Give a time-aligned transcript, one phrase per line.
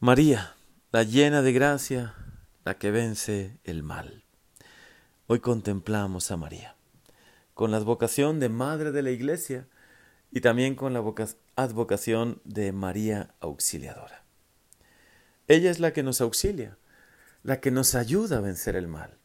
[0.00, 0.54] María,
[0.92, 2.14] la llena de gracia,
[2.64, 4.22] la que vence el mal.
[5.26, 6.76] Hoy contemplamos a María,
[7.52, 9.66] con la advocación de Madre de la Iglesia
[10.30, 11.02] y también con la
[11.56, 14.22] advocación de María Auxiliadora.
[15.48, 16.78] Ella es la que nos auxilia,
[17.42, 19.18] la que nos ayuda a vencer el mal.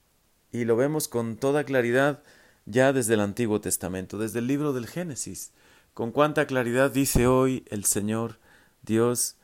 [0.51, 2.23] Y lo vemos con toda claridad
[2.65, 5.51] ya desde el Antiguo Testamento, desde el libro del Génesis.
[5.93, 8.39] Con cuánta claridad dice hoy el Señor
[8.81, 9.37] Dios,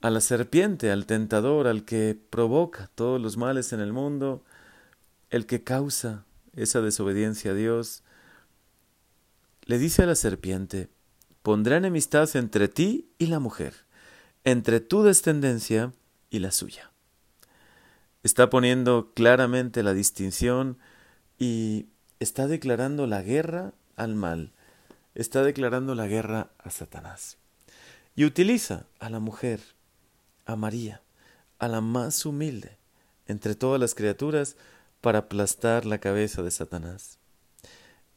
[0.00, 4.44] a la serpiente, al tentador, al que provoca todos los males en el mundo,
[5.30, 8.02] el que causa esa desobediencia a Dios,
[9.62, 10.88] le dice a la serpiente,
[11.42, 13.74] pondré enemistad entre ti y la mujer,
[14.44, 15.92] entre tu descendencia
[16.30, 16.92] y la suya.
[18.22, 20.78] Está poniendo claramente la distinción
[21.38, 21.86] y
[22.20, 24.52] está declarando la guerra al mal,
[25.14, 27.38] está declarando la guerra a Satanás.
[28.14, 29.75] Y utiliza a la mujer
[30.46, 31.02] a María,
[31.58, 32.78] a la más humilde
[33.26, 34.56] entre todas las criaturas,
[35.00, 37.18] para aplastar la cabeza de Satanás.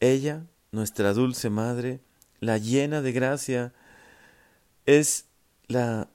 [0.00, 2.00] Ella, nuestra dulce madre,
[2.40, 3.72] la llena de gracia,
[4.86, 5.26] es
[5.66, 6.08] la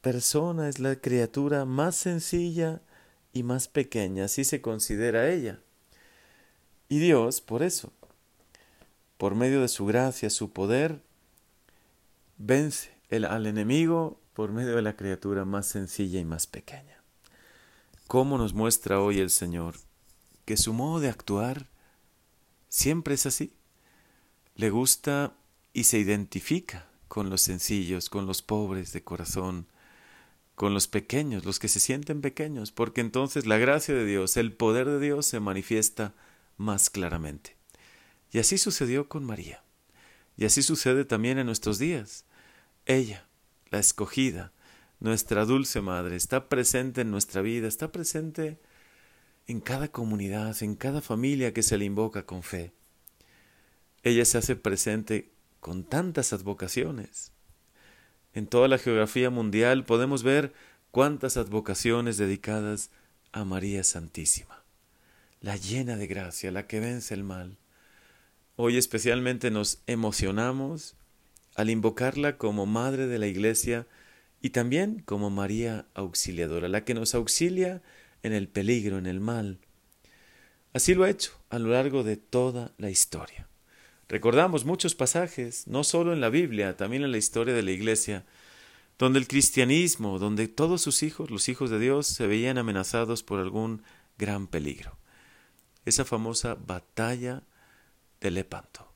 [0.00, 2.80] persona, es la criatura más sencilla
[3.32, 5.60] y más pequeña, así se considera ella.
[6.88, 7.92] Y Dios, por eso,
[9.18, 11.00] por medio de su gracia, su poder,
[12.38, 17.02] vence al enemigo por medio de la criatura más sencilla y más pequeña.
[18.06, 19.76] ¿Cómo nos muestra hoy el Señor
[20.44, 21.68] que su modo de actuar
[22.68, 23.54] siempre es así?
[24.56, 25.34] Le gusta
[25.72, 29.68] y se identifica con los sencillos, con los pobres de corazón,
[30.54, 34.52] con los pequeños, los que se sienten pequeños, porque entonces la gracia de Dios, el
[34.52, 36.14] poder de Dios se manifiesta
[36.56, 37.56] más claramente.
[38.30, 39.62] Y así sucedió con María.
[40.36, 42.24] Y así sucede también en nuestros días.
[42.86, 43.28] Ella,
[43.78, 44.52] escogida,
[45.00, 48.58] nuestra dulce madre, está presente en nuestra vida, está presente
[49.46, 52.72] en cada comunidad, en cada familia que se le invoca con fe.
[54.02, 57.32] Ella se hace presente con tantas advocaciones.
[58.32, 60.52] En toda la geografía mundial podemos ver
[60.90, 62.90] cuántas advocaciones dedicadas
[63.32, 64.64] a María Santísima,
[65.40, 67.58] la llena de gracia, la que vence el mal.
[68.56, 70.96] Hoy especialmente nos emocionamos
[71.54, 73.86] al invocarla como Madre de la Iglesia
[74.40, 77.82] y también como María Auxiliadora, la que nos auxilia
[78.22, 79.58] en el peligro, en el mal.
[80.72, 83.48] Así lo ha hecho a lo largo de toda la historia.
[84.08, 88.26] Recordamos muchos pasajes, no solo en la Biblia, también en la historia de la Iglesia,
[88.98, 93.40] donde el cristianismo, donde todos sus hijos, los hijos de Dios, se veían amenazados por
[93.40, 93.82] algún
[94.18, 94.98] gran peligro.
[95.84, 97.44] Esa famosa batalla
[98.20, 98.92] de Lepanto.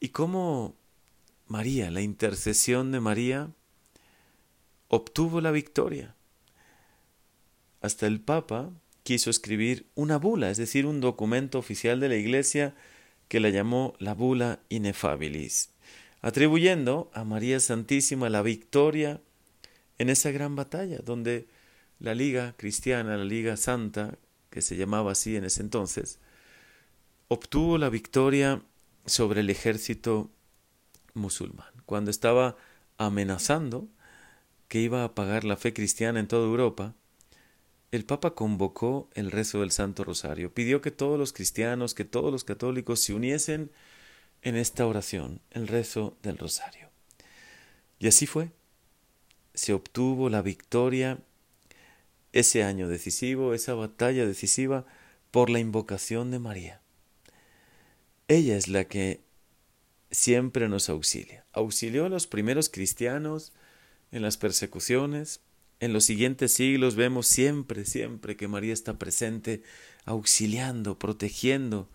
[0.00, 0.77] Y cómo
[1.48, 3.50] María, la intercesión de María,
[4.88, 6.14] obtuvo la victoria.
[7.80, 8.70] Hasta el Papa
[9.02, 12.74] quiso escribir una bula, es decir, un documento oficial de la Iglesia
[13.28, 15.70] que la llamó la bula inefabilis,
[16.20, 19.22] atribuyendo a María Santísima la victoria
[19.96, 21.48] en esa gran batalla, donde
[21.98, 24.18] la Liga Cristiana, la Liga Santa,
[24.50, 26.18] que se llamaba así en ese entonces,
[27.28, 28.62] obtuvo la victoria
[29.06, 30.30] sobre el ejército
[31.14, 32.56] musulmán, cuando estaba
[32.96, 33.88] amenazando
[34.68, 36.94] que iba a apagar la fe cristiana en toda Europa,
[37.90, 42.30] el Papa convocó el rezo del Santo Rosario, pidió que todos los cristianos, que todos
[42.30, 43.70] los católicos se uniesen
[44.42, 46.90] en esta oración, el rezo del Rosario.
[47.98, 48.50] Y así fue.
[49.54, 51.18] Se obtuvo la victoria
[52.32, 54.84] ese año decisivo, esa batalla decisiva,
[55.30, 56.80] por la invocación de María.
[58.28, 59.22] Ella es la que
[60.10, 61.44] siempre nos auxilia.
[61.52, 63.52] Auxilió a los primeros cristianos
[64.12, 65.40] en las persecuciones.
[65.80, 69.62] En los siguientes siglos vemos siempre, siempre que María está presente,
[70.04, 71.88] auxiliando, protegiendo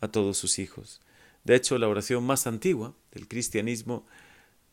[0.00, 1.00] a todos sus hijos.
[1.44, 4.06] De hecho, la oración más antigua del cristianismo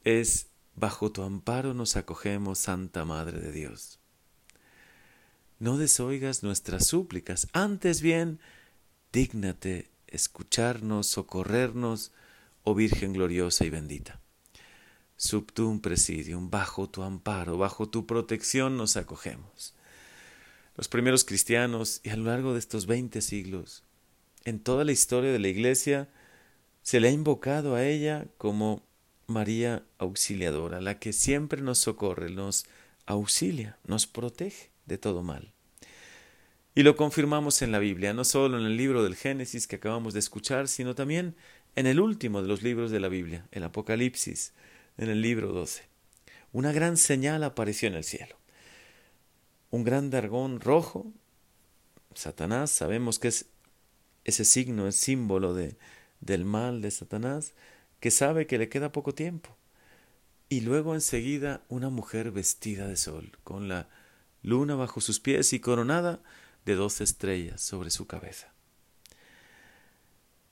[0.04, 4.00] es Bajo tu amparo nos acogemos, Santa Madre de Dios.
[5.58, 8.40] No desoigas nuestras súplicas, antes bien,
[9.12, 12.12] dígnate escucharnos, socorrernos,
[12.70, 14.20] oh Virgen gloriosa y bendita.
[15.16, 19.74] Subtum presidium, bajo tu amparo, bajo tu protección nos acogemos.
[20.76, 23.84] Los primeros cristianos, y a lo largo de estos veinte siglos,
[24.44, 26.10] en toda la historia de la Iglesia,
[26.82, 28.84] se le ha invocado a ella como
[29.28, 32.66] María Auxiliadora, la que siempre nos socorre, nos
[33.06, 35.54] auxilia, nos protege de todo mal.
[36.76, 40.14] Y lo confirmamos en la Biblia, no solo en el libro del Génesis que acabamos
[40.14, 41.36] de escuchar, sino también
[41.78, 44.52] en el último de los libros de la Biblia, el Apocalipsis,
[44.98, 45.84] en el libro 12.
[46.52, 48.36] una gran señal apareció en el cielo.
[49.70, 51.14] Un gran dragón rojo,
[52.16, 53.46] Satanás, sabemos que es
[54.24, 55.78] ese signo, es símbolo de,
[56.20, 57.54] del mal de Satanás,
[58.00, 59.56] que sabe que le queda poco tiempo.
[60.50, 63.88] Y luego enseguida una mujer vestida de sol, con la
[64.42, 66.24] luna bajo sus pies y coronada
[66.66, 68.57] de dos estrellas sobre su cabeza.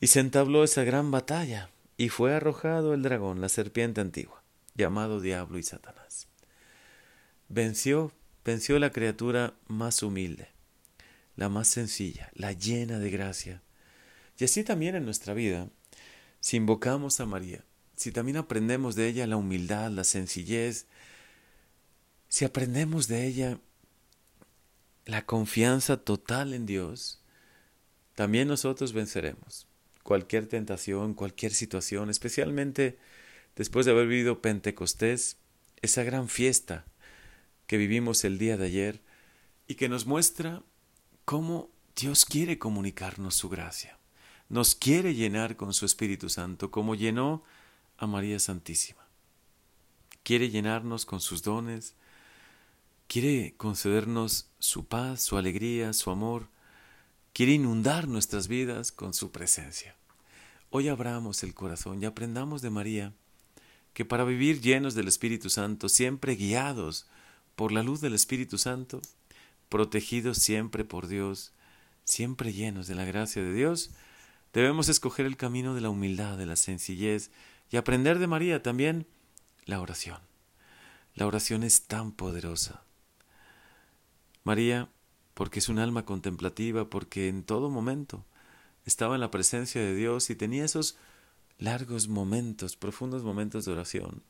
[0.06, 4.44] Y se entabló esa gran batalla, y fue arrojado el dragón, la serpiente antigua,
[4.76, 6.28] llamado Diablo y Satanás.
[7.50, 8.12] Venció,
[8.44, 10.50] venció la criatura más humilde,
[11.36, 13.64] la más sencilla, la llena de gracia.
[14.38, 15.70] Y así también en nuestra vida,
[16.40, 17.66] si invocamos a María,
[17.96, 20.86] si también aprendemos de ella la humildad, la sencillez,
[22.30, 23.60] si aprendemos de ella
[25.06, 27.24] la confianza total en Dios,
[28.14, 29.66] también nosotros venceremos
[30.06, 33.00] cualquier tentación, cualquier situación, especialmente
[33.56, 35.38] después de haber vivido Pentecostés,
[35.82, 36.86] esa gran fiesta
[37.66, 39.02] que vivimos el día de ayer
[39.68, 40.62] y que nos muestra
[41.26, 43.98] cómo Dios quiere comunicarnos su gracia,
[44.48, 47.44] nos quiere llenar con su Espíritu Santo, como llenó
[47.98, 49.08] a María Santísima.
[50.22, 51.96] Quiere llenarnos con sus dones,
[53.08, 56.48] quiere concedernos su paz, su alegría, su amor,
[57.36, 59.94] quiere inundar nuestras vidas con su presencia.
[60.70, 63.12] Hoy abramos el corazón y aprendamos de María
[63.94, 67.08] que para vivir llenos del Espíritu Santo, siempre guiados
[67.58, 69.02] por la luz del Espíritu Santo,
[69.68, 71.52] protegidos siempre por Dios,
[72.06, 73.92] siempre llenos de la gracia de Dios,
[74.54, 77.32] debemos escoger el camino de la humildad, de la sencillez
[77.70, 79.08] y aprender de María también
[79.66, 80.22] la oración.
[81.16, 82.86] La oración es tan poderosa.
[84.46, 84.88] María,
[85.36, 88.26] porque es un alma contemplativa, porque en todo momento
[88.86, 90.98] estaba en la presencia de Dios y tenía esos
[91.60, 94.24] largos momentos, profundos momentos de oración,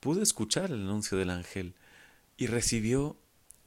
[0.00, 1.74] pudo escuchar el anuncio del ángel
[2.36, 3.16] y recibió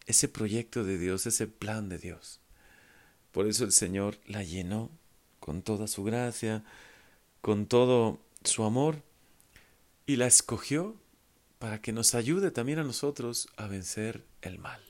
[0.06, 2.40] ese proyecto de Dios, ese plan de Dios.
[3.32, 4.90] Por eso el Señor la llenó
[5.40, 6.64] con toda su gracia,
[7.42, 9.02] con todo su amor,
[10.06, 10.96] y la escogió
[11.60, 14.82] para que nos ayude también a nosotros a vencer el mal.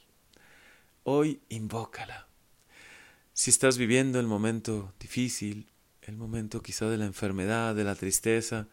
[1.09, 2.27] Hoy invócala.
[3.31, 5.71] Si estás viviendo el momento difícil,
[6.01, 8.67] el momento quizá de la enfermedad, de la tristeza,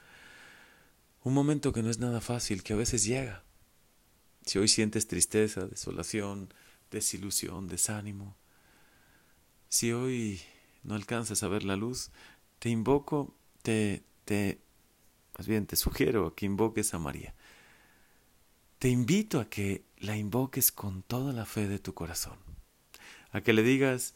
[1.22, 3.44] un momento que no es nada fácil, que a veces llega.
[4.44, 6.52] Si hoy sientes tristeza, desolación,
[6.90, 8.36] desilusión, desánimo,
[9.68, 10.40] si hoy
[10.82, 12.10] no alcanzas a ver la luz,
[12.58, 13.32] te invoco,
[13.62, 14.60] te, te,
[15.38, 17.32] más bien te sugiero que invoques a María.
[18.80, 22.38] Te invito a que la invoques con toda la fe de tu corazón,
[23.32, 24.14] a que le digas,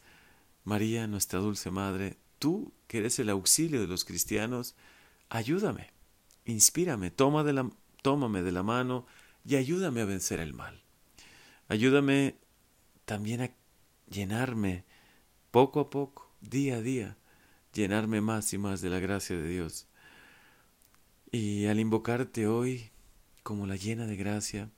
[0.63, 4.75] María, nuestra dulce Madre, tú que eres el auxilio de los cristianos,
[5.29, 5.91] ayúdame,
[6.45, 7.69] inspírame, toma de la,
[8.01, 9.05] tómame de la mano
[9.45, 10.81] y ayúdame a vencer el mal.
[11.67, 12.35] Ayúdame
[13.05, 13.51] también a
[14.09, 14.85] llenarme
[15.51, 17.17] poco a poco, día a día,
[17.73, 19.87] llenarme más y más de la gracia de Dios.
[21.31, 22.89] Y al invocarte hoy,
[23.43, 24.69] como la llena de gracia,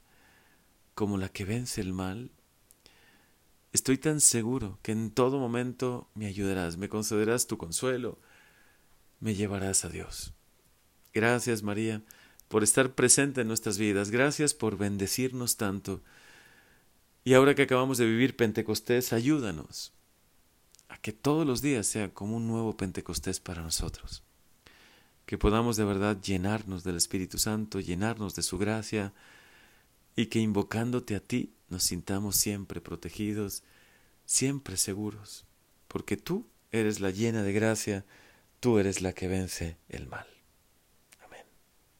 [1.01, 2.29] como la que vence el mal,
[3.73, 8.19] estoy tan seguro que en todo momento me ayudarás, me concederás tu consuelo,
[9.19, 10.31] me llevarás a Dios.
[11.11, 12.03] Gracias María
[12.49, 16.03] por estar presente en nuestras vidas, gracias por bendecirnos tanto.
[17.23, 19.93] Y ahora que acabamos de vivir Pentecostés, ayúdanos
[20.87, 24.21] a que todos los días sea como un nuevo Pentecostés para nosotros
[25.25, 29.13] que podamos de verdad llenarnos del Espíritu Santo, llenarnos de su gracia,
[30.15, 33.63] y que invocándote a ti nos sintamos siempre protegidos,
[34.25, 35.45] siempre seguros,
[35.87, 38.05] porque tú eres la llena de gracia,
[38.59, 40.27] tú eres la que vence el mal.